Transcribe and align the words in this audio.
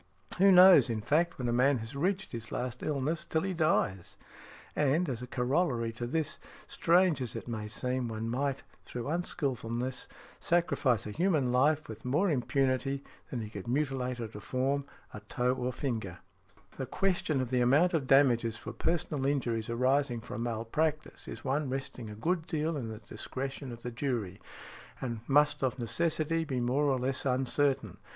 Who 0.39 0.51
knows, 0.51 0.89
in 0.89 1.01
fact, 1.01 1.37
when 1.37 1.47
a 1.47 1.53
man 1.53 1.77
has 1.77 1.95
reached 1.95 2.31
his 2.31 2.51
last 2.51 2.81
illness 2.81 3.23
until 3.23 3.43
he 3.43 3.53
dies? 3.53 4.17
And, 4.75 5.07
as 5.07 5.21
a 5.21 5.27
corollary 5.27 5.91
to 5.93 6.07
this, 6.07 6.39
strange 6.65 7.21
as 7.21 7.35
it 7.35 7.47
may 7.47 7.67
seem, 7.67 8.07
one 8.07 8.27
might, 8.27 8.63
through 8.83 9.07
unskilfulness, 9.07 10.07
sacrifice 10.39 11.05
a 11.05 11.11
human 11.11 11.51
life 11.51 11.87
with 11.87 12.03
more 12.03 12.31
impunity 12.31 13.03
than 13.29 13.41
he 13.41 13.49
could 13.51 13.67
mutilate 13.67 14.19
or 14.19 14.25
deform 14.27 14.85
a 15.13 15.19
toe 15.19 15.53
or 15.53 15.67
a 15.67 15.71
finger". 15.71 16.17
The 16.77 16.87
question 16.87 17.39
of 17.39 17.51
the 17.51 17.61
amount 17.61 17.93
of 17.93 18.07
damages 18.07 18.57
for 18.57 18.73
personal 18.73 19.27
injuries 19.27 19.69
arising 19.69 20.21
from 20.21 20.41
malpractice 20.41 21.27
is 21.27 21.45
one 21.45 21.69
resting 21.69 22.09
a 22.09 22.15
good 22.15 22.47
deal 22.47 22.75
in 22.75 22.87
the 22.89 22.97
discretion 22.97 23.71
of 23.71 23.83
the 23.83 23.91
jury, 23.91 24.41
and 24.99 25.19
must 25.27 25.61
of 25.63 25.77
necessity 25.77 26.43
be 26.43 26.59
more 26.59 26.85
or 26.85 26.97
less 26.97 27.23
uncertain. 27.23 27.97